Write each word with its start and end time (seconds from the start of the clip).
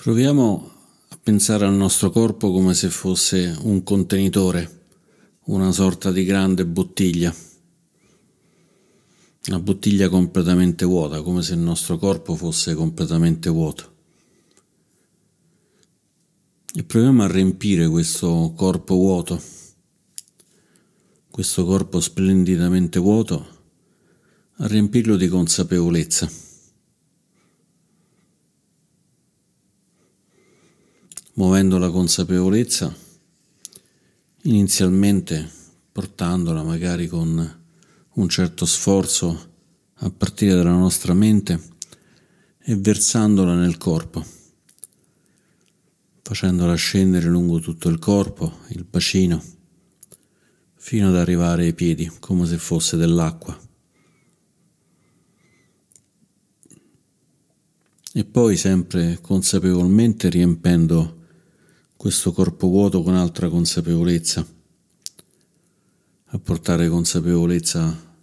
Proviamo 0.00 0.70
a 1.10 1.18
pensare 1.22 1.66
al 1.66 1.74
nostro 1.74 2.08
corpo 2.08 2.50
come 2.50 2.72
se 2.72 2.88
fosse 2.88 3.54
un 3.64 3.82
contenitore, 3.82 4.84
una 5.48 5.72
sorta 5.72 6.10
di 6.10 6.24
grande 6.24 6.64
bottiglia. 6.64 7.34
Una 9.48 9.60
bottiglia 9.60 10.08
completamente 10.08 10.86
vuota, 10.86 11.20
come 11.20 11.42
se 11.42 11.52
il 11.52 11.58
nostro 11.58 11.98
corpo 11.98 12.34
fosse 12.34 12.74
completamente 12.74 13.50
vuoto. 13.50 13.94
E 16.72 16.82
proviamo 16.82 17.22
a 17.22 17.30
riempire 17.30 17.86
questo 17.86 18.54
corpo 18.56 18.94
vuoto, 18.94 19.38
questo 21.30 21.66
corpo 21.66 22.00
splendidamente 22.00 22.98
vuoto, 22.98 23.46
a 24.56 24.66
riempirlo 24.66 25.16
di 25.16 25.28
consapevolezza. 25.28 26.48
Muovendo 31.40 31.78
la 31.78 31.88
consapevolezza, 31.88 32.94
inizialmente 34.42 35.50
portandola 35.90 36.62
magari 36.62 37.06
con 37.06 37.62
un 38.12 38.28
certo 38.28 38.66
sforzo 38.66 39.52
a 39.94 40.10
partire 40.10 40.54
dalla 40.54 40.76
nostra 40.76 41.14
mente 41.14 41.58
e 42.58 42.76
versandola 42.76 43.54
nel 43.54 43.78
corpo, 43.78 44.22
facendola 46.20 46.74
scendere 46.74 47.26
lungo 47.26 47.58
tutto 47.58 47.88
il 47.88 47.98
corpo, 47.98 48.58
il 48.68 48.84
bacino, 48.84 49.42
fino 50.74 51.08
ad 51.08 51.16
arrivare 51.16 51.64
ai 51.64 51.72
piedi, 51.72 52.12
come 52.20 52.44
se 52.44 52.58
fosse 52.58 52.98
dell'acqua. 52.98 53.58
E 58.12 58.24
poi 58.26 58.58
sempre 58.58 59.20
consapevolmente 59.22 60.28
riempendo 60.28 61.14
questo 62.00 62.32
corpo 62.32 62.66
vuoto 62.66 63.02
con 63.02 63.14
altra 63.14 63.50
consapevolezza, 63.50 64.46
a 66.24 66.38
portare 66.38 66.88
consapevolezza 66.88 68.16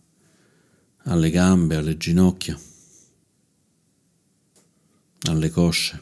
alle 1.04 1.30
gambe, 1.30 1.76
alle 1.76 1.96
ginocchia, 1.96 2.60
alle 5.28 5.52
cosce. 5.52 6.02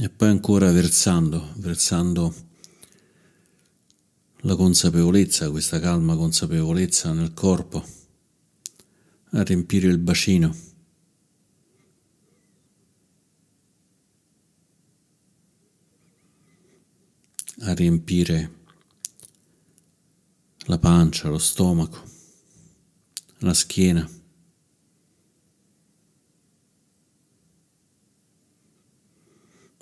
E 0.00 0.08
poi 0.08 0.28
ancora 0.28 0.70
versando, 0.70 1.50
versando 1.56 2.32
la 4.42 4.54
consapevolezza, 4.54 5.50
questa 5.50 5.80
calma 5.80 6.14
consapevolezza 6.14 7.12
nel 7.12 7.34
corpo, 7.34 7.84
a 9.30 9.42
riempire 9.42 9.88
il 9.88 9.98
bacino. 9.98 10.73
A 17.60 17.72
riempire 17.72 18.52
la 20.66 20.78
pancia, 20.78 21.28
lo 21.28 21.38
stomaco, 21.38 22.02
la 23.38 23.54
schiena. 23.54 24.22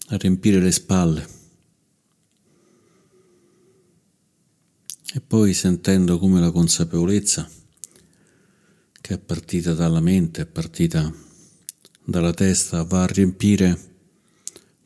a 0.08 0.16
riempire 0.16 0.60
le 0.60 0.72
spalle 0.72 1.26
e 5.14 5.20
poi 5.20 5.54
sentendo 5.54 6.18
come 6.18 6.38
la 6.38 6.50
consapevolezza 6.50 7.48
che 9.00 9.14
è 9.14 9.18
partita 9.18 9.74
dalla 9.74 10.00
mente, 10.00 10.42
è 10.42 10.46
partita 10.46 11.12
dalla 12.04 12.32
testa, 12.32 12.84
va 12.84 13.02
a 13.02 13.06
riempire 13.06 13.90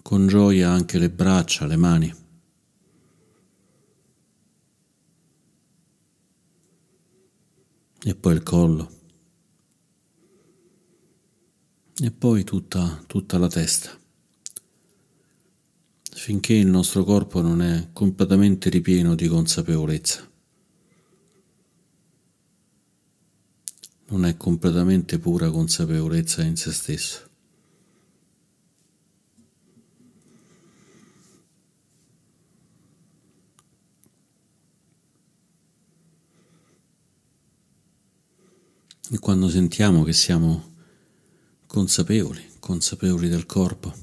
con 0.01 0.27
gioia 0.27 0.71
anche 0.71 0.99
le 0.99 1.11
braccia, 1.11 1.67
le 1.67 1.77
mani. 1.77 2.26
E 8.03 8.15
poi 8.15 8.35
il 8.35 8.43
collo 8.43 8.91
e 12.03 12.11
poi 12.11 12.45
tutta, 12.45 13.03
tutta 13.07 13.39
la 13.39 13.49
testa 13.49 13.99
finché 16.27 16.55
il 16.55 16.67
nostro 16.67 17.05
corpo 17.05 17.41
non 17.41 17.63
è 17.63 17.91
completamente 17.93 18.69
ripieno 18.69 19.15
di 19.15 19.29
consapevolezza. 19.29 20.29
Non 24.09 24.25
è 24.25 24.37
completamente 24.37 25.19
pura 25.19 25.51
consapevolezza 25.51 26.43
in 26.43 26.57
se 26.57 26.73
stesso. 26.73 27.29
E 39.09 39.19
quando 39.21 39.49
sentiamo 39.49 40.03
che 40.03 40.13
siamo 40.13 40.75
consapevoli, 41.67 42.45
consapevoli 42.59 43.29
del 43.29 43.47
corpo, 43.47 43.95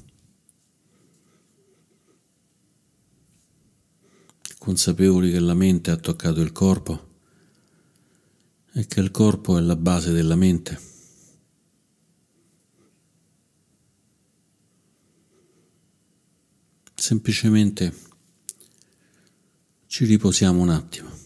consapevoli 4.56 5.30
che 5.30 5.40
la 5.40 5.52
mente 5.52 5.90
ha 5.90 5.96
toccato 5.96 6.40
il 6.40 6.52
corpo 6.52 7.12
e 8.72 8.86
che 8.86 9.00
il 9.00 9.10
corpo 9.10 9.58
è 9.58 9.60
la 9.60 9.76
base 9.76 10.10
della 10.10 10.36
mente. 10.36 10.80
Semplicemente 16.94 17.94
ci 19.86 20.06
riposiamo 20.06 20.62
un 20.62 20.70
attimo. 20.70 21.23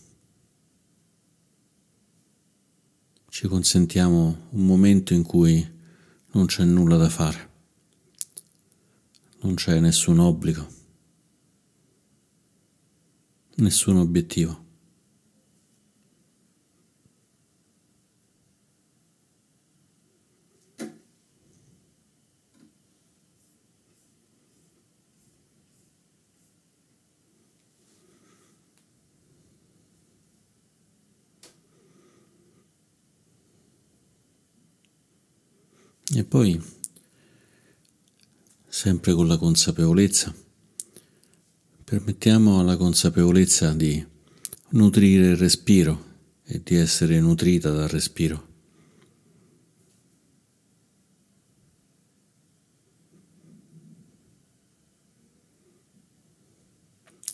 Ci 3.39 3.47
consentiamo 3.47 4.49
un 4.51 4.67
momento 4.67 5.15
in 5.15 5.23
cui 5.23 5.65
non 6.33 6.47
c'è 6.47 6.65
nulla 6.65 6.97
da 6.97 7.09
fare, 7.09 7.51
non 9.43 9.55
c'è 9.55 9.79
nessun 9.79 10.19
obbligo, 10.19 10.67
nessun 13.59 13.99
obiettivo. 13.99 14.68
E 36.19 36.25
poi, 36.25 36.61
sempre 38.67 39.13
con 39.13 39.29
la 39.29 39.37
consapevolezza, 39.37 40.35
permettiamo 41.85 42.59
alla 42.59 42.77
consapevolezza 42.77 43.73
di 43.73 44.05
nutrire 44.71 45.29
il 45.29 45.37
respiro 45.37 46.07
e 46.43 46.61
di 46.65 46.75
essere 46.75 47.21
nutrita 47.21 47.71
dal 47.71 47.87
respiro. 47.87 48.47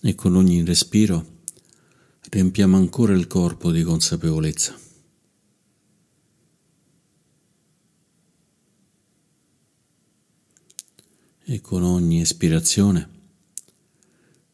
E 0.03 0.15
con 0.15 0.37
ogni 0.37 0.63
respiro 0.63 1.39
riempiamo 2.29 2.77
ancora 2.77 3.15
il 3.15 3.27
corpo 3.29 3.73
di 3.73 3.83
consapevolezza. 3.83 4.94
E 11.47 11.61
con 11.61 11.83
ogni 11.83 12.21
espirazione 12.21 13.15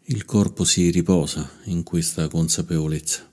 il 0.04 0.24
corpo 0.24 0.64
si 0.64 0.90
riposa 0.90 1.48
in 1.64 1.84
questa 1.84 2.26
consapevolezza. 2.26 3.28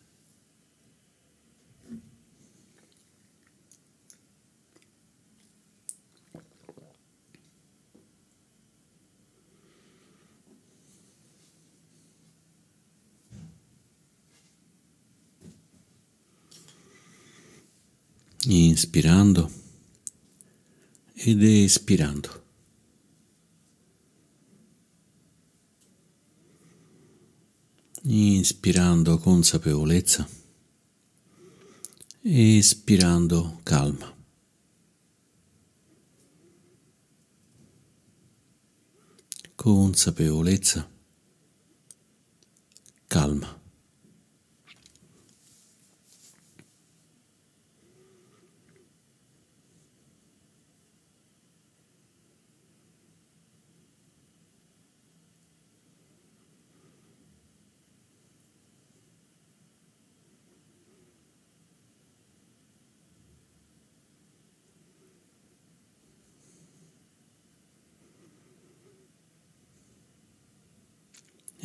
Inspirando 18.50 19.51
ed 21.15 21.42
espirando. 21.42 22.46
inspirando 28.37 29.17
consapevolezza, 29.17 30.27
espirando 32.23 33.59
calma. 33.63 34.15
Consapevolezza, 39.55 40.87
calma. 43.07 43.56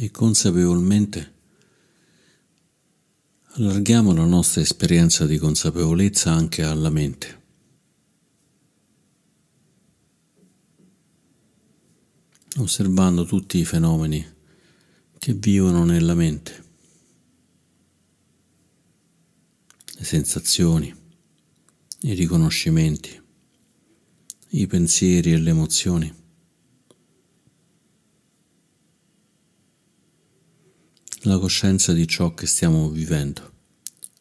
E 0.02 0.10
consapevolmente 0.10 1.32
allarghiamo 3.52 4.12
la 4.12 4.24
nostra 4.24 4.60
esperienza 4.60 5.26
di 5.26 5.38
consapevolezza 5.38 6.32
anche 6.32 6.64
alla 6.64 6.90
mente. 6.90 7.40
osservando 12.56 13.24
tutti 13.24 13.56
i 13.56 13.64
fenomeni 13.64 14.22
che 15.18 15.32
vivono 15.32 15.84
nella 15.84 16.14
mente, 16.14 16.64
le 19.94 20.04
sensazioni, 20.04 20.94
i 22.00 22.12
riconoscimenti, 22.12 23.18
i 24.48 24.66
pensieri 24.66 25.32
e 25.32 25.38
le 25.38 25.50
emozioni. 25.50 26.21
La 31.24 31.38
coscienza 31.38 31.92
di 31.92 32.08
ciò 32.08 32.34
che 32.34 32.46
stiamo 32.46 32.88
vivendo, 32.88 33.52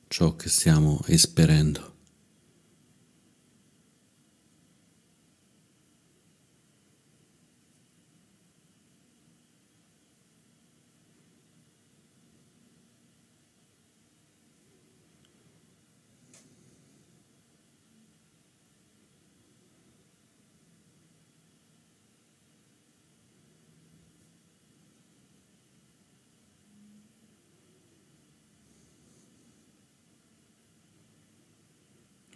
ciò 0.07 0.35
che 0.35 0.49
stiamo 0.49 1.01
esperendo. 1.07 1.90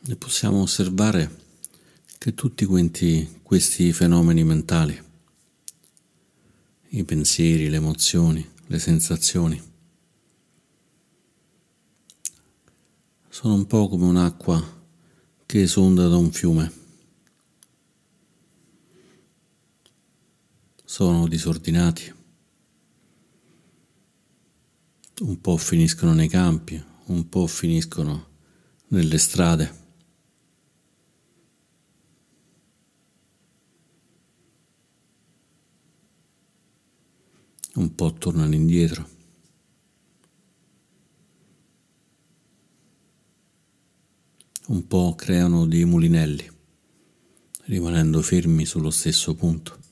E 0.08 0.16
possiamo 0.16 0.62
osservare 0.62 1.44
che 2.18 2.34
tutti 2.34 2.66
quanti 2.66 3.40
questi 3.42 3.92
fenomeni 3.92 4.44
mentali, 4.44 5.04
i 6.90 7.04
pensieri, 7.04 7.70
le 7.70 7.78
emozioni, 7.78 8.48
le 8.68 8.80
sensazioni, 8.80 9.62
sono 13.30 13.56
un 13.56 13.68
po' 13.68 13.88
come 13.90 14.06
un'acqua 14.06 14.84
che 15.46 15.62
esonda 15.62 16.08
da 16.08 16.18
un 16.18 16.32
fiume. 16.32 16.84
Sono 20.84 21.28
disordinati, 21.28 22.14
un 25.22 25.42
po' 25.42 25.58
finiscono 25.58 26.14
nei 26.14 26.30
campi, 26.30 26.82
un 27.06 27.28
po' 27.28 27.48
finiscono 27.48 28.28
nelle 28.88 29.18
strade. 29.18 29.85
Un 37.76 37.94
po' 37.94 38.14
tornano 38.14 38.54
indietro. 38.54 39.14
Un 44.68 44.88
po' 44.88 45.14
creano 45.16 45.68
dei 45.68 45.86
mulinelli, 45.86 46.50
rimanendo 47.66 48.22
fermi 48.22 48.66
sullo 48.66 48.90
stesso 48.90 49.36
punto. 49.36 49.84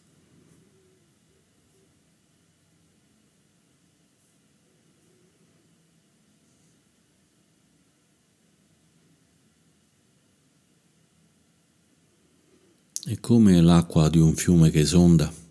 È 13.05 13.19
come 13.19 13.61
l'acqua 13.61 14.09
di 14.09 14.17
un 14.17 14.33
fiume 14.33 14.71
che 14.71 14.79
esonda 14.79 15.42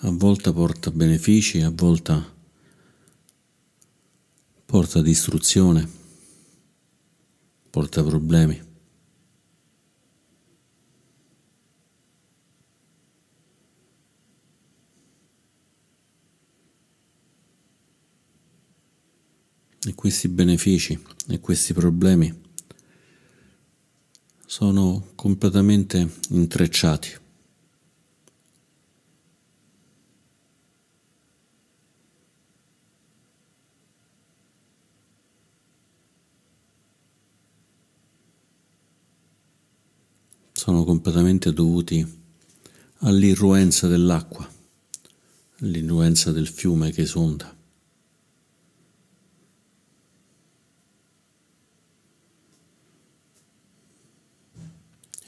a 0.00 0.10
volte 0.10 0.52
porta 0.52 0.90
benefici, 0.92 1.60
a 1.60 1.72
volte 1.74 2.36
porta 4.64 5.02
distruzione, 5.02 5.88
porta 7.70 8.04
problemi. 8.04 8.66
E 19.84 19.94
questi 19.94 20.28
benefici 20.28 21.00
e 21.28 21.40
questi 21.40 21.72
problemi 21.72 22.46
sono 24.46 25.08
completamente 25.14 26.08
intrecciati. 26.30 27.26
sono 40.68 40.84
completamente 41.08 41.54
dovuti 41.54 42.06
all'irruenza 42.98 43.88
dell'acqua, 43.88 44.46
all'irruenza 45.60 46.32
del 46.32 46.46
fiume 46.46 46.90
che 46.90 47.02
esonda. 47.02 47.56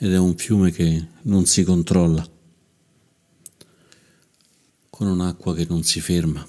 Ed 0.03 0.13
è 0.13 0.19
un 0.19 0.37
fiume 0.37 0.71
che 0.71 1.07
non 1.23 1.47
si 1.47 1.63
controlla, 1.63 2.29
con 4.91 5.07
un'acqua 5.07 5.55
che 5.55 5.67
non 5.67 5.83
si 5.83 6.01
ferma. 6.01 6.47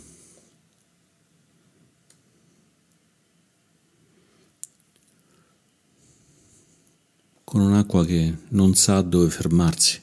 Con 7.51 7.59
un'acqua 7.59 8.05
che 8.05 8.33
non 8.51 8.75
sa 8.75 9.01
dove 9.01 9.29
fermarsi. 9.29 10.01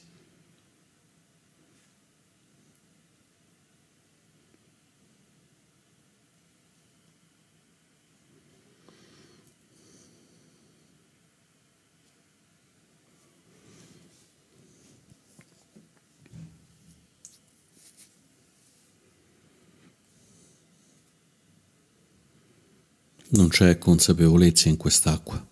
Non 23.29 23.47
c'è 23.47 23.79
consapevolezza 23.79 24.69
in 24.69 24.77
quest'acqua. 24.77 25.49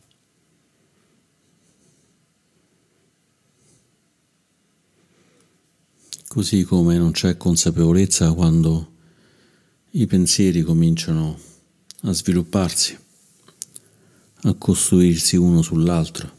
Così 6.37 6.65
come 6.65 6.99
non 6.99 7.13
c'è 7.13 7.35
consapevolezza 7.35 8.31
quando 8.31 8.91
i 9.93 10.05
pensieri 10.05 10.61
cominciano 10.61 11.35
a 12.01 12.11
svilupparsi, 12.11 12.95
a 14.43 14.53
costruirsi 14.53 15.35
uno 15.35 15.63
sull'altro. 15.63 16.31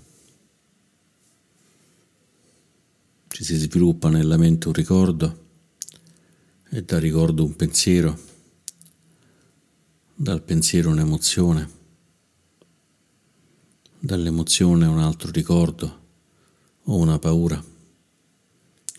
Ci 3.26 3.43
si 3.43 3.57
sviluppa 3.57 4.09
nella 4.09 4.37
mente 4.37 4.69
un 4.69 4.75
ricordo 4.75 5.47
e 6.71 6.85
dal 6.85 7.00
ricordo 7.00 7.43
un 7.43 7.57
pensiero, 7.57 8.17
dal 10.14 10.43
pensiero 10.43 10.90
un'emozione, 10.90 11.71
dall'emozione 13.99 14.87
un 14.87 15.00
altro 15.00 15.33
ricordo 15.33 16.00
o 16.85 16.95
una 16.99 17.19
paura 17.19 17.76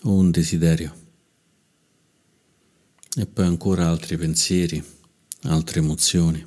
o 0.04 0.14
un 0.14 0.32
desiderio. 0.32 1.08
e 3.16 3.26
poi 3.26 3.46
ancora 3.46 3.88
altri 3.88 4.18
pensieri, 4.18 4.82
altre 5.44 5.80
emozioni. 5.80 6.46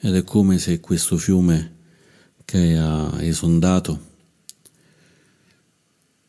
Ed 0.00 0.14
è 0.14 0.24
come 0.24 0.58
se 0.58 0.80
questo 0.80 1.18
fiume 1.18 1.74
che 2.44 2.76
ha 2.76 3.22
esondato 3.22 4.14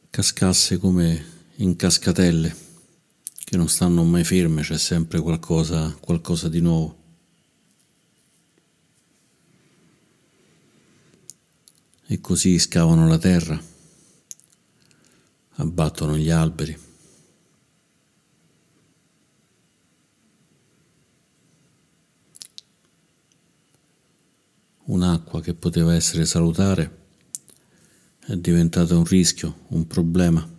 cascasse 0.09 0.77
come 0.77 1.35
in 1.57 1.75
cascatelle 1.75 2.55
che 3.43 3.55
non 3.55 3.69
stanno 3.69 4.03
mai 4.03 4.23
ferme, 4.23 4.63
c'è 4.63 4.77
sempre 4.77 5.21
qualcosa, 5.21 5.95
qualcosa 5.99 6.49
di 6.49 6.59
nuovo. 6.59 7.06
E 12.09 12.21
così 12.21 12.57
scavano 12.57 13.05
la 13.05 13.17
terra, 13.17 13.61
abbattono 15.55 16.17
gli 16.17 16.29
alberi. 16.29 16.77
Un'acqua 24.85 25.41
che 25.41 25.53
poteva 25.53 25.93
essere 25.93 26.25
salutare 26.25 26.97
è 28.19 28.37
diventata 28.37 28.95
un 28.95 29.03
rischio, 29.03 29.65
un 29.69 29.85
problema. 29.85 30.56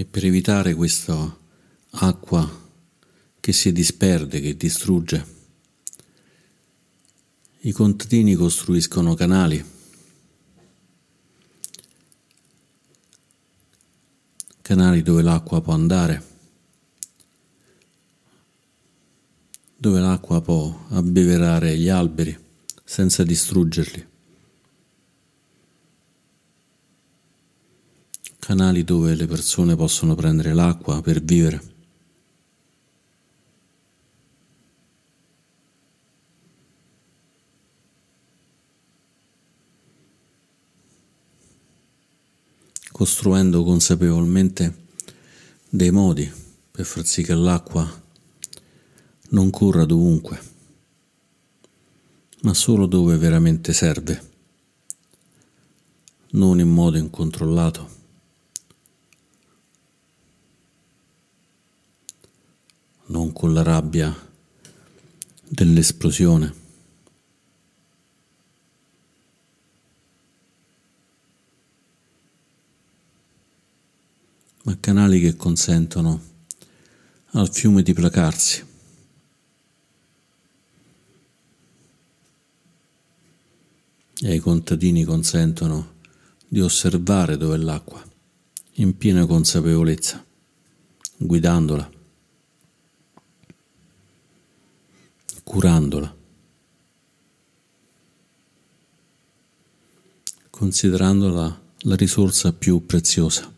E 0.00 0.06
per 0.06 0.24
evitare 0.24 0.74
questa 0.74 1.38
acqua 1.90 2.70
che 3.38 3.52
si 3.52 3.70
disperde, 3.70 4.40
che 4.40 4.56
distrugge, 4.56 5.26
i 7.58 7.72
contadini 7.72 8.34
costruiscono 8.34 9.12
canali. 9.12 9.62
Canali 14.62 15.02
dove 15.02 15.20
l'acqua 15.20 15.60
può 15.60 15.74
andare, 15.74 16.24
dove 19.76 20.00
l'acqua 20.00 20.40
può 20.40 20.86
abbeverare 20.92 21.76
gli 21.76 21.90
alberi 21.90 22.34
senza 22.82 23.22
distruggerli. 23.22 24.09
Canali 28.50 28.82
dove 28.82 29.14
le 29.14 29.28
persone 29.28 29.76
possono 29.76 30.16
prendere 30.16 30.52
l'acqua 30.52 31.00
per 31.00 31.22
vivere. 31.22 31.68
costruendo 42.90 43.62
consapevolmente 43.62 44.88
dei 45.70 45.90
modi 45.90 46.30
per 46.70 46.84
far 46.84 47.06
sì 47.06 47.22
che 47.22 47.32
l'acqua 47.32 47.88
non 49.30 49.48
corra 49.48 49.86
dovunque, 49.86 50.38
ma 52.42 52.52
solo 52.52 52.84
dove 52.84 53.16
veramente 53.16 53.72
serve, 53.72 54.22
non 56.32 56.60
in 56.60 56.68
modo 56.68 56.98
incontrollato. 56.98 57.99
Con 63.32 63.52
la 63.52 63.62
rabbia 63.62 64.14
dell'esplosione. 65.48 66.60
ma 74.70 74.76
canali 74.78 75.20
che 75.20 75.36
consentono 75.36 76.20
al 77.32 77.52
fiume 77.52 77.82
di 77.82 77.92
placarsi. 77.92 78.64
E 84.22 84.30
ai 84.30 84.38
contadini 84.38 85.04
consentono 85.04 85.94
di 86.46 86.60
osservare 86.60 87.36
dove 87.36 87.54
è 87.54 87.58
l'acqua, 87.58 88.04
in 88.74 88.96
piena 88.96 89.24
consapevolezza, 89.24 90.24
guidandola. 91.16 91.99
Curandola, 95.50 96.16
considerandola 100.48 101.60
la 101.78 101.96
risorsa 101.96 102.52
più 102.52 102.86
preziosa. 102.86 103.52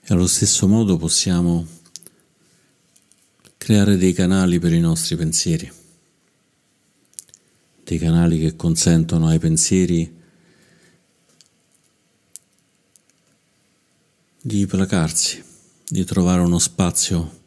E 0.00 0.14
allo 0.14 0.26
stesso 0.26 0.66
modo 0.66 0.96
possiamo 0.96 1.66
creare 3.58 3.98
dei 3.98 4.14
canali 4.14 4.58
per 4.58 4.72
i 4.72 4.80
nostri 4.80 5.14
pensieri 5.14 5.84
dei 7.96 7.98
canali 7.98 8.38
che 8.38 8.56
consentono 8.56 9.28
ai 9.28 9.38
pensieri 9.38 10.14
di 14.40 14.66
placarsi, 14.66 15.42
di 15.88 16.04
trovare 16.04 16.42
uno 16.42 16.58
spazio 16.58 17.44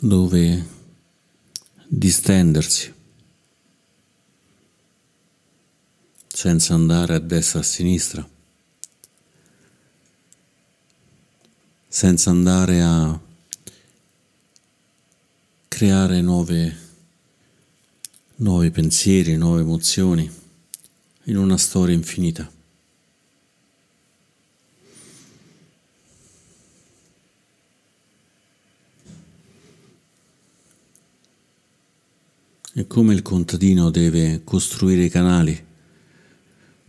dove 0.00 0.74
distendersi, 1.86 2.92
senza 6.26 6.74
andare 6.74 7.14
a 7.14 7.18
destra 7.18 7.60
e 7.60 7.62
a 7.62 7.64
sinistra, 7.64 8.28
senza 11.88 12.30
andare 12.30 12.82
a 12.82 13.20
creare 15.68 16.20
nuove 16.20 16.85
nuovi 18.36 18.70
pensieri, 18.70 19.36
nuove 19.36 19.60
emozioni 19.60 20.30
in 21.24 21.36
una 21.36 21.56
storia 21.56 21.94
infinita. 21.94 22.50
E 32.78 32.86
come 32.86 33.14
il 33.14 33.22
contadino 33.22 33.88
deve 33.88 34.42
costruire 34.44 35.04
i 35.04 35.08
canali 35.08 35.64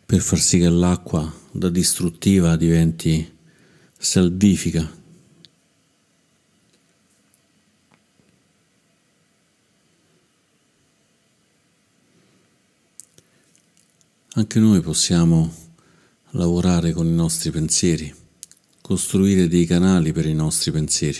per 0.05 0.19
far 0.19 0.39
sì 0.39 0.59
che 0.59 0.67
l'acqua 0.67 1.33
da 1.51 1.69
distruttiva 1.69 2.57
diventi 2.57 3.35
salvifica 3.97 5.05
Anche 14.37 14.59
noi 14.59 14.81
possiamo 14.81 15.51
lavorare 16.33 16.91
con 16.91 17.07
i 17.07 17.11
nostri 17.11 17.49
pensieri, 17.49 18.13
costruire 18.81 19.47
dei 19.47 19.65
canali 19.65 20.11
per 20.11 20.27
i 20.27 20.35
nostri 20.35 20.69
pensieri. 20.69 21.17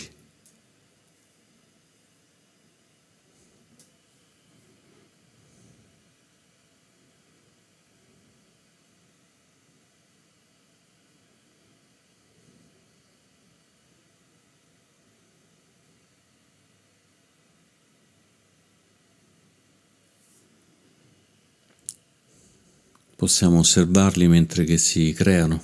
Possiamo 23.28 23.58
osservarli 23.58 24.26
mentre 24.26 24.64
che 24.64 24.78
si 24.78 25.12
creano, 25.12 25.62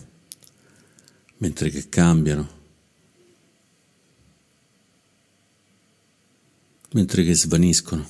mentre 1.39 1.71
che 1.71 1.89
cambiano, 1.89 2.47
mentre 6.91 7.25
che 7.25 7.35
svaniscono. 7.35 8.07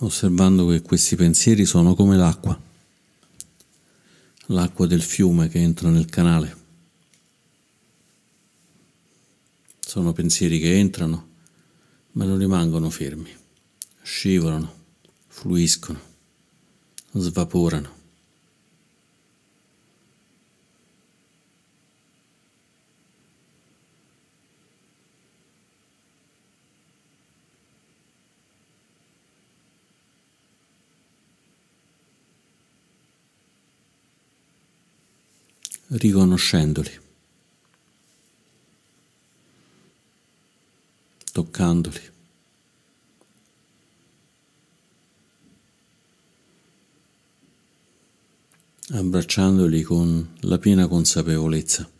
Osservando 0.00 0.66
che 0.68 0.82
questi 0.82 1.16
pensieri 1.16 1.64
sono 1.64 1.94
come 1.94 2.16
l'acqua, 2.16 2.58
l'acqua 4.46 4.86
del 4.86 5.02
fiume 5.02 5.48
che 5.48 5.58
entra 5.58 5.90
nel 5.90 6.06
canale. 6.06 6.58
Sono 9.80 10.12
pensieri 10.12 10.58
che 10.58 10.78
entrano, 10.78 11.28
ma 12.12 12.24
non 12.24 12.38
rimangono 12.38 12.90
fermi, 12.90 13.30
scivolano, 14.02 14.72
fluiscono, 15.26 16.00
svaporano. 17.12 17.98
Riconoscendoli, 35.90 37.00
toccandoli. 41.32 42.08
abbracciandoli 48.92 49.82
con 49.82 50.34
la 50.40 50.58
piena 50.58 50.88
consapevolezza. 50.88 51.99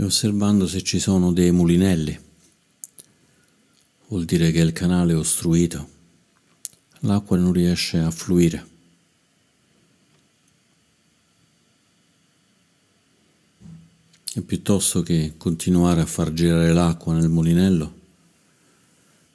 E 0.00 0.02
osservando 0.02 0.66
se 0.66 0.82
ci 0.82 0.98
sono 0.98 1.30
dei 1.30 1.52
mulinelli. 1.52 2.18
Vuol 4.08 4.24
dire 4.24 4.50
che 4.50 4.60
il 4.60 4.72
canale 4.72 5.12
è 5.12 5.16
ostruito, 5.16 5.88
l'acqua 7.00 7.36
non 7.36 7.52
riesce 7.52 7.98
a 7.98 8.10
fluire. 8.10 8.66
E 14.32 14.40
piuttosto 14.40 15.02
che 15.02 15.34
continuare 15.36 16.00
a 16.00 16.06
far 16.06 16.32
girare 16.32 16.72
l'acqua 16.72 17.12
nel 17.12 17.28
mulinello, 17.28 17.98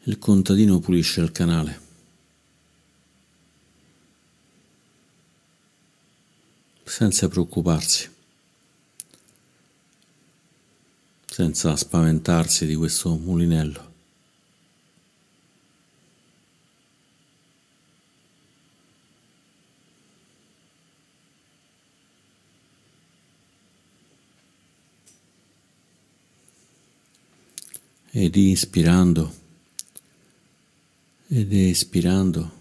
il 0.06 0.17
contadino 0.17 0.80
pulisce 0.80 1.21
il 1.21 1.32
canale. 1.32 1.84
senza 6.88 7.28
preoccuparsi. 7.28 8.14
Senza 11.35 11.75
spaventarsi 11.75 12.65
di 12.65 12.75
questo 12.75 13.13
mulinello. 13.17 13.91
Ed 28.11 28.33
ispirando 28.37 29.35
ed 31.27 31.51
espirando 31.51 32.51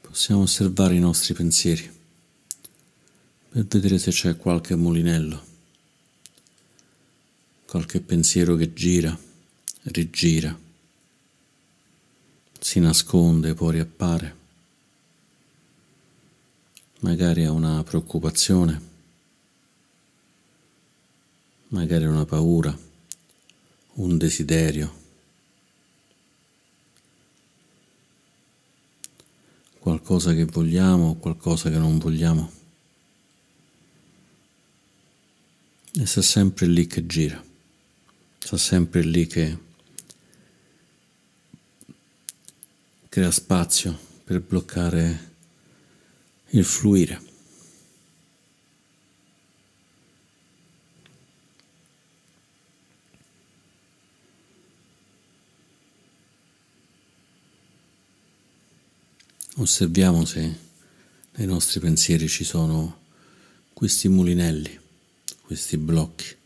possiamo 0.00 0.42
osservare 0.42 0.94
i 0.94 1.00
nostri 1.00 1.34
pensieri 1.34 1.90
per 3.48 3.66
vedere 3.66 3.98
se 3.98 4.12
c'è 4.12 4.36
qualche 4.36 4.76
mulinello 4.76 5.49
qualche 7.70 8.00
pensiero 8.00 8.56
che 8.56 8.72
gira, 8.72 9.16
rigira, 9.82 10.58
si 12.58 12.80
nasconde, 12.80 13.54
poi 13.54 13.74
riappare. 13.74 14.36
Magari 16.98 17.44
ha 17.44 17.52
una 17.52 17.80
preoccupazione, 17.84 18.80
magari 21.68 22.06
una 22.06 22.24
paura, 22.24 22.76
un 23.94 24.18
desiderio. 24.18 24.98
qualcosa 29.78 30.34
che 30.34 30.44
vogliamo 30.44 31.10
o 31.10 31.16
qualcosa 31.16 31.70
che 31.70 31.78
non 31.78 31.98
vogliamo. 31.98 32.52
E 35.94 36.04
sta 36.04 36.20
sempre 36.20 36.66
lì 36.66 36.86
che 36.86 37.06
gira 37.06 37.48
sta 38.50 38.58
sempre 38.58 39.02
lì 39.02 39.28
che 39.28 39.56
crea 43.08 43.30
spazio 43.30 43.96
per 44.24 44.40
bloccare 44.40 45.34
il 46.48 46.64
fluire. 46.64 47.22
Osserviamo 59.58 60.24
se 60.24 60.58
nei 61.34 61.46
nostri 61.46 61.78
pensieri 61.78 62.26
ci 62.26 62.42
sono 62.42 63.02
questi 63.72 64.08
mulinelli, 64.08 64.76
questi 65.42 65.76
blocchi. 65.76 66.38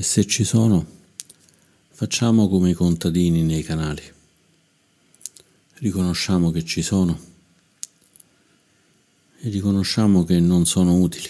E 0.00 0.02
se 0.02 0.24
ci 0.24 0.44
sono, 0.44 0.86
facciamo 1.90 2.48
come 2.48 2.70
i 2.70 2.72
contadini 2.72 3.42
nei 3.42 3.62
canali. 3.62 4.02
Riconosciamo 5.74 6.50
che 6.50 6.64
ci 6.64 6.80
sono 6.80 7.20
e 9.40 9.50
riconosciamo 9.50 10.24
che 10.24 10.40
non 10.40 10.64
sono 10.64 10.94
utili. 10.94 11.28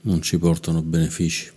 Non 0.00 0.22
ci 0.22 0.38
portano 0.38 0.80
benefici. 0.80 1.52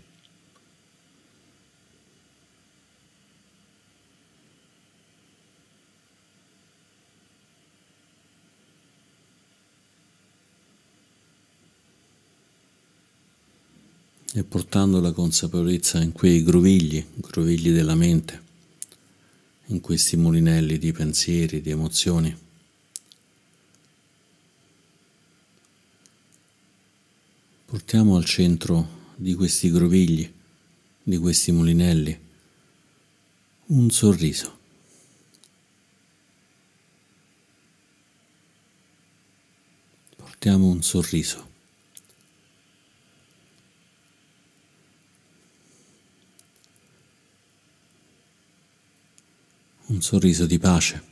e 14.37 14.43
portando 14.57 14.99
la 14.99 15.11
consapevolezza 15.11 16.01
in 16.01 16.13
quei 16.13 16.41
grovigli, 16.41 17.05
grovigli 17.17 17.69
della 17.71 17.93
mente, 17.93 18.41
in 19.67 19.81
questi 19.81 20.17
mulinelli 20.17 20.79
di 20.79 20.91
pensieri, 20.91 21.61
di 21.61 21.69
emozioni. 21.69 22.35
Portiamo 27.65 28.15
al 28.15 28.25
centro 28.25 29.13
di 29.15 29.35
questi 29.35 29.69
grovigli, 29.69 30.27
di 31.03 31.17
questi 31.17 31.51
mulinelli, 31.51 32.19
un 33.67 33.91
sorriso. 33.91 34.57
Portiamo 40.15 40.65
un 40.65 40.81
sorriso. 40.81 41.56
Un 49.87 50.01
sorriso 50.01 50.45
di 50.45 50.59
pace. 50.59 51.03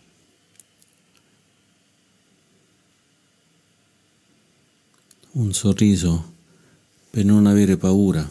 Un 5.32 5.54
sorriso 5.54 6.34
per 7.10 7.24
non 7.24 7.46
avere 7.46 7.78
paura 7.78 8.30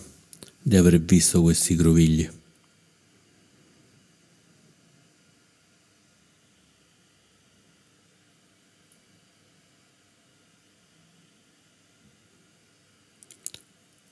di 0.60 0.76
aver 0.76 1.00
visto 1.00 1.40
questi 1.40 1.76
grovigli. 1.76 2.30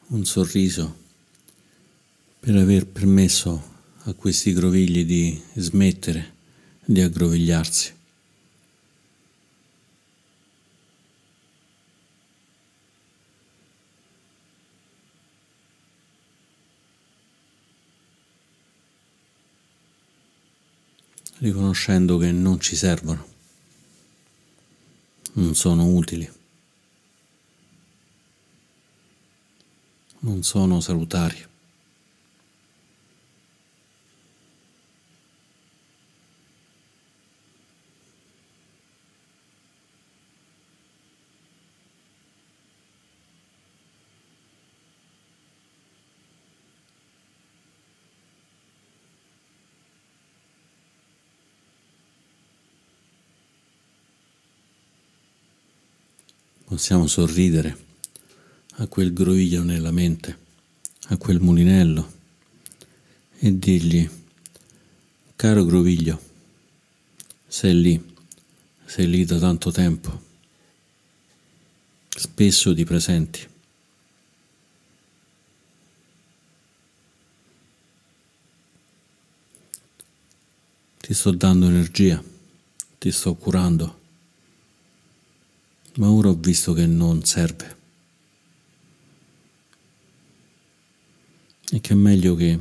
Un 0.08 0.24
sorriso 0.26 1.00
per 2.40 2.56
aver 2.56 2.86
permesso 2.86 3.71
a 4.04 4.14
questi 4.14 4.52
grovigli 4.52 5.04
di 5.04 5.40
smettere 5.54 6.34
di 6.84 7.00
aggrovigliarsi. 7.00 8.00
riconoscendo 21.42 22.18
che 22.18 22.30
non 22.30 22.60
ci 22.60 22.76
servono, 22.76 23.26
non 25.34 25.56
sono 25.56 25.86
utili, 25.86 26.30
non 30.20 30.42
sono 30.44 30.80
salutari. 30.80 31.50
Possiamo 56.72 57.06
sorridere 57.06 57.76
a 58.76 58.86
quel 58.86 59.12
groviglio 59.12 59.62
nella 59.62 59.90
mente, 59.90 60.38
a 61.08 61.18
quel 61.18 61.38
mulinello 61.38 62.12
e 63.40 63.58
dirgli, 63.58 64.08
caro 65.36 65.66
groviglio, 65.66 66.18
sei 67.46 67.78
lì, 67.78 68.14
sei 68.86 69.06
lì 69.06 69.26
da 69.26 69.38
tanto 69.38 69.70
tempo, 69.70 70.22
spesso 72.08 72.74
ti 72.74 72.84
presenti. 72.86 73.46
Ti 81.00 81.12
sto 81.12 81.32
dando 81.32 81.66
energia, 81.66 82.24
ti 82.98 83.10
sto 83.10 83.34
curando 83.34 84.00
ma 85.96 86.10
ora 86.10 86.28
ho 86.28 86.34
visto 86.34 86.72
che 86.72 86.86
non 86.86 87.24
serve. 87.24 87.76
E 91.70 91.80
che 91.80 91.92
è 91.92 91.96
meglio 91.96 92.34
che 92.34 92.58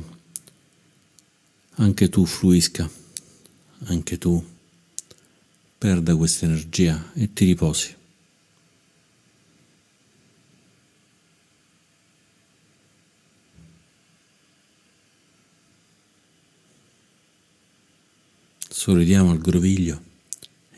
anche 1.76 2.08
tu 2.08 2.24
fluisca, 2.26 2.88
anche 3.84 4.18
tu 4.18 4.44
perda 5.78 6.16
questa 6.16 6.46
energia 6.46 7.12
e 7.14 7.32
ti 7.32 7.44
riposi. 7.44 7.96
Sorridiamo 18.68 19.30
al 19.30 19.38
groviglio 19.38 20.02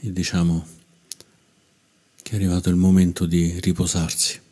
e 0.01 0.13
diciamo 0.13 0.67
è 2.35 2.37
arrivato 2.37 2.69
il 2.69 2.75
momento 2.75 3.27
di 3.27 3.59
riposarsi. 3.61 4.43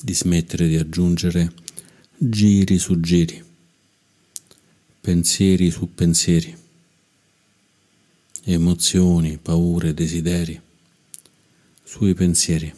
di 0.00 0.14
smettere 0.14 0.68
di 0.68 0.76
aggiungere 0.76 1.52
giri 2.16 2.78
su 2.78 2.98
giri, 3.00 3.44
pensieri 5.00 5.70
su 5.70 5.92
pensieri, 5.92 6.56
emozioni, 8.44 9.36
paure, 9.36 9.92
desideri 9.92 10.58
sui 11.82 12.14
pensieri. 12.14 12.72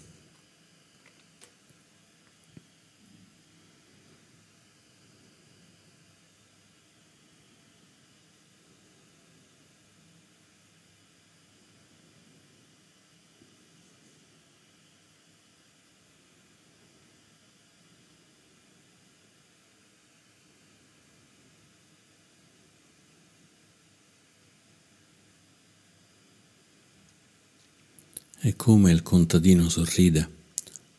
E 28.43 28.50
come 28.61 28.93
il 28.93 29.03
contadino 29.03 29.71
sorride, 29.71 30.29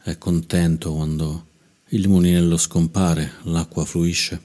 è 0.02 0.18
contento 0.18 0.94
quando 0.94 1.46
il 1.90 2.08
mulinello 2.08 2.58
scompare, 2.58 3.34
l'acqua 3.44 3.86
fluisce. 3.86 4.42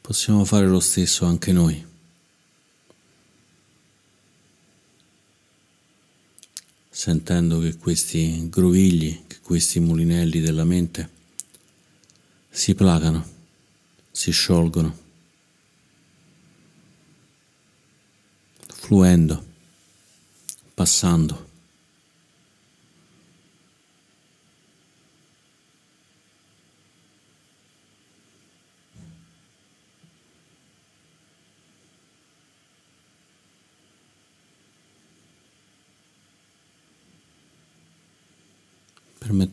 Possiamo 0.00 0.44
fare 0.44 0.68
lo 0.68 0.78
stesso 0.78 1.24
anche 1.24 1.50
noi. 1.50 1.84
Sentendo 6.88 7.58
che 7.58 7.76
questi 7.76 8.48
grovigli, 8.48 9.24
che 9.26 9.40
questi 9.40 9.80
mulinelli 9.80 10.38
della 10.38 10.64
mente 10.64 11.10
si 12.50 12.76
placano, 12.76 13.28
si 14.12 14.30
sciolgono, 14.30 14.96
fluendo 18.68 19.44
passando. 20.72 21.53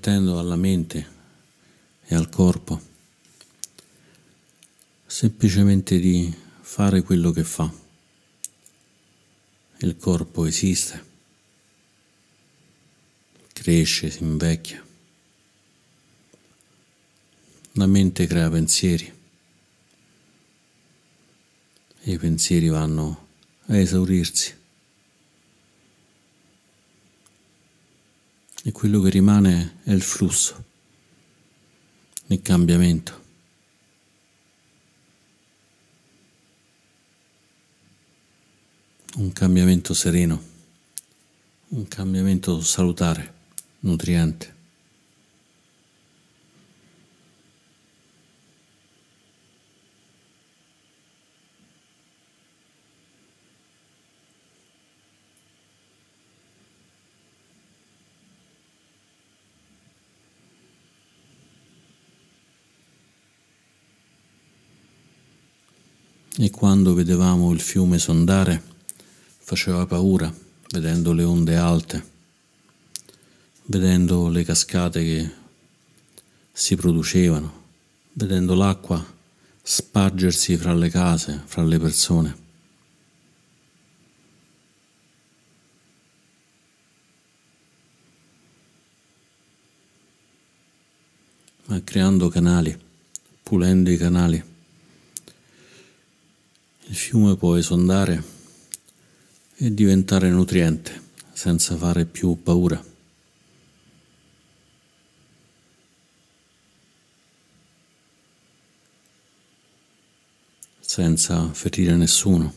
Permettendo 0.02 0.40
alla 0.40 0.56
mente 0.56 1.08
e 2.06 2.16
al 2.16 2.28
corpo 2.28 2.90
semplicemente 5.06 6.00
di 6.00 6.34
fare 6.62 7.04
quello 7.04 7.30
che 7.32 7.44
fa. 7.44 7.72
Il 9.78 9.98
corpo 9.98 10.46
esiste 10.46 11.10
cresce, 13.54 14.10
si 14.10 14.24
invecchia. 14.24 14.84
La 17.74 17.86
mente 17.86 18.26
crea 18.26 18.50
pensieri 18.50 19.14
e 22.04 22.12
i 22.12 22.18
pensieri 22.18 22.70
vanno 22.70 23.28
a 23.68 23.78
esaurirsi. 23.78 24.61
E 28.63 28.71
quello 28.71 29.02
che 29.02 29.10
rimane 29.10 29.78
è 29.84 29.91
il 29.91 30.02
flusso, 30.04 30.63
il 32.28 32.41
cambiamento. 32.41 33.19
Un 39.15 39.34
cambiamento 39.34 39.93
sereno, 39.93 40.41
un 41.69 41.88
cambiamento 41.88 42.62
salutare, 42.62 43.34
nutriente. 43.80 44.61
E 66.42 66.50
quando 66.50 66.96
vedevamo 66.96 67.52
il 67.52 67.62
fiume 67.62 68.00
sondare, 68.00 68.60
faceva 69.38 69.86
paura, 69.86 70.34
vedendo 70.72 71.14
le 71.14 71.24
onde 71.24 71.56
alte, 71.56 72.04
vedendo 73.66 74.28
le 74.28 74.44
cascate 74.44 75.04
che 75.04 75.32
si 76.52 76.76
producevano, 76.76 77.66
vedendo 78.14 78.56
l'acqua 78.56 79.06
spargersi 79.62 80.58
fra 80.58 80.74
le 80.74 80.90
case, 80.90 81.44
fra 81.46 81.64
le 81.64 81.78
persone. 81.78 82.40
ma 91.66 91.82
creando 91.84 92.28
canali, 92.30 92.76
pulendo 93.44 93.92
i 93.92 93.96
canali. 93.96 94.51
Il 96.92 96.98
fiume 96.98 97.38
può 97.38 97.56
esondare 97.56 98.22
e 99.56 99.74
diventare 99.74 100.30
nutriente 100.30 101.02
senza 101.32 101.78
fare 101.78 102.06
più 102.06 102.44
paura. 102.44 102.84
senza 110.82 111.48
ferire 111.54 111.96
nessuno. 111.96 112.54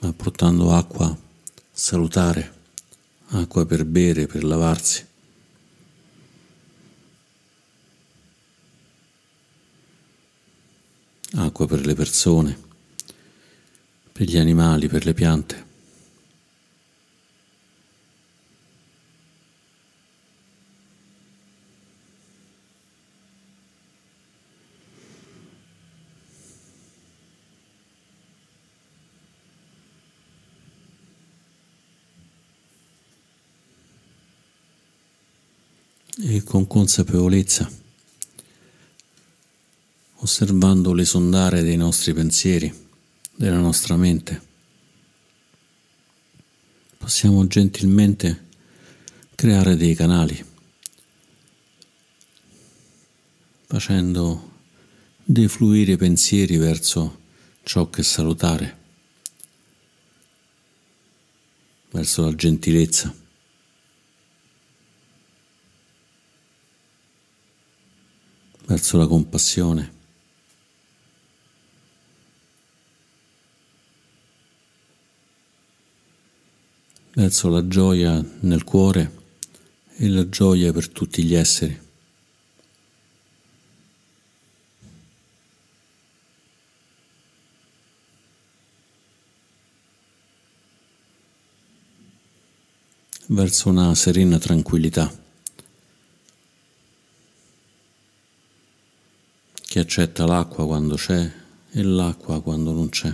ma 0.00 0.12
portando 0.14 0.72
acqua 0.72 1.14
salutare 1.70 2.61
acqua 3.32 3.64
per 3.64 3.84
bere, 3.84 4.26
per 4.26 4.44
lavarsi. 4.44 5.06
Acqua 11.34 11.66
per 11.66 11.86
le 11.86 11.94
persone, 11.94 12.58
per 14.12 14.26
gli 14.26 14.36
animali, 14.36 14.86
per 14.86 15.04
le 15.06 15.14
piante. 15.14 15.71
E 36.20 36.42
con 36.42 36.66
consapevolezza, 36.66 37.70
osservando 40.16 40.92
l'esondare 40.92 41.62
dei 41.62 41.76
nostri 41.76 42.12
pensieri, 42.12 42.72
della 43.34 43.58
nostra 43.58 43.96
mente, 43.96 44.40
possiamo 46.98 47.46
gentilmente 47.46 48.48
creare 49.34 49.76
dei 49.76 49.94
canali, 49.94 50.44
facendo 53.66 54.50
defluire 55.24 55.92
i 55.92 55.96
pensieri 55.96 56.58
verso 56.58 57.20
ciò 57.62 57.88
che 57.88 58.02
salutare, 58.02 58.78
verso 61.90 62.24
la 62.24 62.34
gentilezza. 62.34 63.21
Verso 68.72 68.96
la 68.96 69.06
compassione. 69.06 70.00
verso 77.14 77.50
la 77.50 77.68
gioia 77.68 78.24
nel 78.40 78.64
cuore 78.64 79.24
e 79.96 80.08
la 80.08 80.26
gioia 80.30 80.72
per 80.72 80.88
tutti 80.88 81.22
gli 81.22 81.34
esseri. 81.34 81.80
verso 93.26 93.68
una 93.68 93.94
serena 93.94 94.38
tranquillità. 94.38 95.21
Che 99.72 99.78
accetta 99.78 100.26
l'acqua 100.26 100.66
quando 100.66 100.96
c'è 100.96 101.32
e 101.70 101.82
l'acqua 101.82 102.42
quando 102.42 102.72
non 102.72 102.90
c'è. 102.90 103.10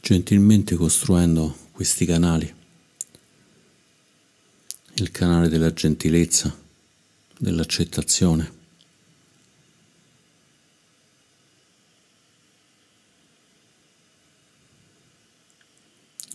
gentilmente 0.00 0.74
costruendo 0.74 1.69
questi 1.80 2.04
canali, 2.04 2.54
il 4.96 5.10
canale 5.10 5.48
della 5.48 5.72
gentilezza, 5.72 6.54
dell'accettazione. 7.38 8.58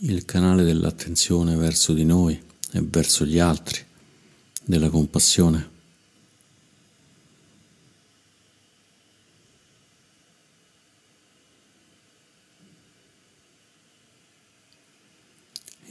il 0.00 0.24
canale 0.24 0.64
dell'attenzione 0.64 1.54
verso 1.54 1.94
di 1.94 2.04
noi 2.04 2.34
e 2.72 2.82
verso 2.82 3.24
gli 3.24 3.38
altri, 3.38 3.84
della 4.64 4.90
compassione. 4.90 5.75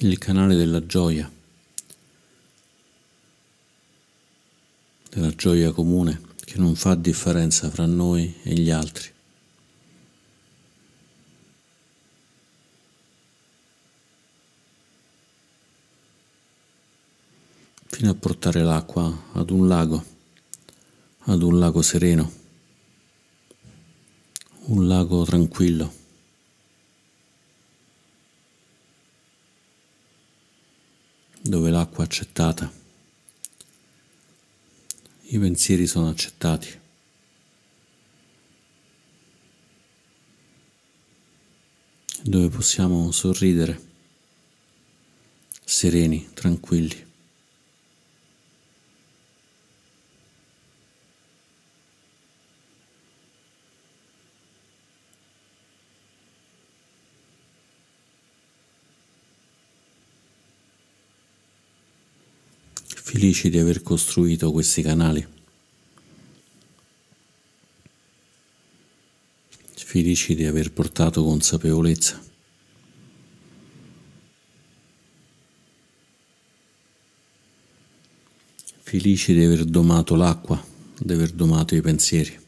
Il 0.08 0.18
canale 0.18 0.56
della 0.56 0.86
gioia, 0.86 1.32
della 5.10 5.34
gioia 5.36 5.72
comune 5.72 6.22
che 6.46 6.58
non 6.58 6.76
fa 6.76 6.96
differenza 6.96 7.70
fra 7.70 7.86
noi 7.86 8.36
e 8.44 8.54
gli 8.54 8.70
altri. 8.70 9.14
fino 17.96 18.12
a 18.12 18.14
portare 18.14 18.62
l'acqua 18.62 19.30
ad 19.32 19.50
un 19.52 19.70
lago, 19.70 20.04
ad 21.20 21.42
un 21.42 21.58
lago 21.58 21.82
sereno, 21.82 22.30
un 24.66 24.86
lago 24.86 25.24
tranquillo. 25.24 26.05
Dove 31.48 31.70
l'acqua 31.70 32.04
è 32.04 32.08
accettata, 32.08 32.72
i 35.28 35.40
pensieri 35.40 35.86
sono 35.88 36.10
accettati. 36.10 36.84
dove 42.28 42.50
possiamo 42.50 43.12
sorridere, 43.12 43.80
sereni, 45.64 46.28
tranquilli. 46.34 47.05
Felici 63.26 63.50
di 63.50 63.58
aver 63.58 63.82
costruito 63.82 64.52
questi 64.52 64.84
canali, 64.84 65.26
felici 69.74 70.36
di 70.36 70.46
aver 70.46 70.72
portato 70.72 71.24
consapevolezza. 71.24 72.22
Felici 78.84 79.34
di 79.34 79.44
aver 79.44 79.66
domato 79.66 80.16
l'acqua, 80.16 80.64
di 81.00 81.12
aver 81.12 81.32
domato 81.32 81.74
i 81.74 81.82
pensieri. 81.82 82.45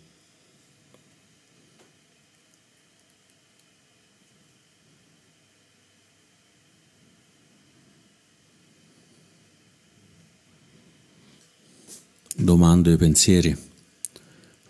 Domando 12.88 12.93
i 12.93 12.97
pensieri, 12.97 13.58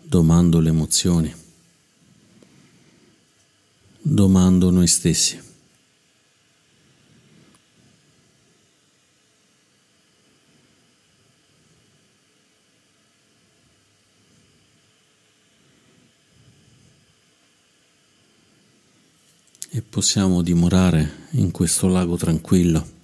domando 0.02 0.60
le 0.60 0.68
emozioni, 0.70 1.34
domando 4.00 4.70
noi 4.70 4.86
stessi. 4.86 5.46
E 19.70 19.82
possiamo 19.82 20.42
dimorare 20.42 21.26
in 21.32 21.50
questo 21.52 21.86
lago 21.86 22.16
tranquillo 22.16 22.97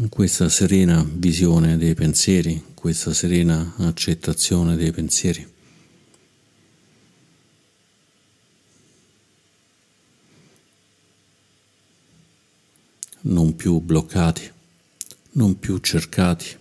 in 0.00 0.08
questa 0.08 0.48
serena 0.48 1.04
visione 1.04 1.76
dei 1.76 1.94
pensieri, 1.94 2.62
questa 2.74 3.12
serena 3.12 3.74
accettazione 3.78 4.76
dei 4.76 4.92
pensieri. 4.92 5.46
Non 13.22 13.56
più 13.56 13.80
bloccati, 13.80 14.48
non 15.32 15.58
più 15.58 15.78
cercati, 15.78 16.56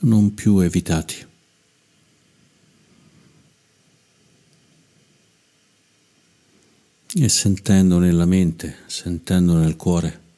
non 0.00 0.34
più 0.34 0.60
evitati. 0.60 1.28
E 7.12 7.28
sentendo 7.28 7.98
nella 7.98 8.24
mente, 8.24 8.78
sentendo 8.86 9.58
nel 9.58 9.76
cuore 9.76 10.28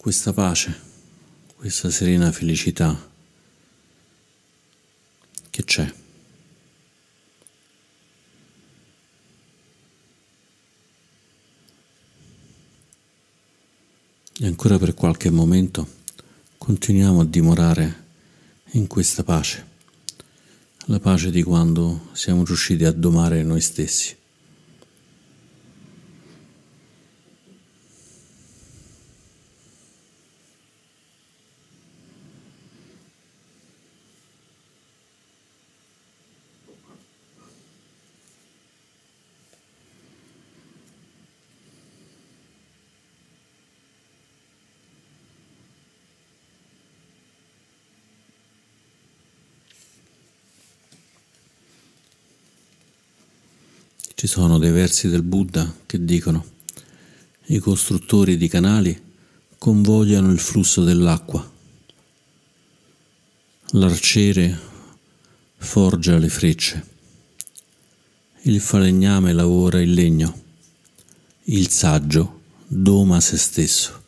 questa 0.00 0.32
pace, 0.32 0.74
questa 1.56 1.90
serena 1.90 2.32
felicità 2.32 3.12
che 5.50 5.62
c'è. 5.62 5.92
E 14.38 14.46
ancora 14.46 14.78
per 14.78 14.94
qualche 14.94 15.28
momento 15.28 15.86
continuiamo 16.56 17.20
a 17.20 17.26
dimorare 17.26 18.04
in 18.70 18.86
questa 18.86 19.22
pace, 19.22 19.66
la 20.86 20.98
pace 20.98 21.30
di 21.30 21.42
quando 21.42 22.08
siamo 22.12 22.42
riusciti 22.42 22.86
a 22.86 22.92
domare 22.92 23.42
noi 23.42 23.60
stessi. 23.60 24.19
Ci 54.20 54.26
sono 54.26 54.58
dei 54.58 54.70
versi 54.70 55.08
del 55.08 55.22
Buddha 55.22 55.76
che 55.86 56.04
dicono 56.04 56.44
i 57.46 57.58
costruttori 57.58 58.36
di 58.36 58.48
canali 58.48 59.02
convogliano 59.56 60.30
il 60.30 60.38
flusso 60.38 60.84
dell'acqua, 60.84 61.50
l'arciere 63.70 64.58
forgia 65.56 66.18
le 66.18 66.28
frecce, 66.28 66.86
il 68.42 68.60
falegname 68.60 69.32
lavora 69.32 69.80
il 69.80 69.94
legno, 69.94 70.42
il 71.44 71.70
saggio 71.70 72.42
doma 72.66 73.20
se 73.20 73.38
stesso. 73.38 73.99